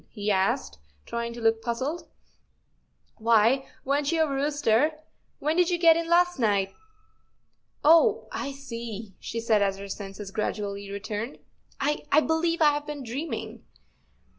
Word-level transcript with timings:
"he 0.09 0.31
asked, 0.31 0.79
trying 1.05 1.31
to 1.31 1.39
look 1.39 1.61
puzzled." 1.61 2.07
Why, 3.17 3.67
weren't 3.85 4.11
you 4.11 4.23
a 4.23 4.27
rooster? 4.27 4.93
When 5.37 5.55
did 5.55 5.69
you 5.69 5.77
get 5.77 5.95
in 5.95 6.09
last 6.09 6.39
night? 6.39 6.73
Oh—I 7.85 8.51
see," 8.51 9.13
she 9.19 9.39
said, 9.39 9.61
as 9.61 9.77
her 9.77 9.87
senses 9.89 10.31
gradually 10.31 10.89
returned." 10.89 11.37
I—I—believe 11.79 12.63
I 12.63 12.71
have 12.73 12.87
been 12.87 13.03
dreaming." 13.03 13.63